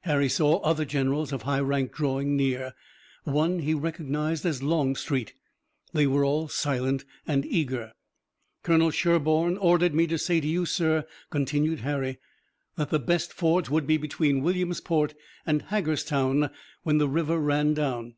[0.00, 2.74] Harry saw other generals of high rank drawing near.
[3.24, 5.32] One he recognized as Longstreet.
[5.94, 7.94] They were all silent and eager.
[8.62, 12.18] "Colonel Sherburne ordered me to say to you, sir," continued Harry,
[12.76, 15.14] "that the best fords would be between Williamsport
[15.46, 16.50] and Hagerstown
[16.82, 18.16] when the river ran down."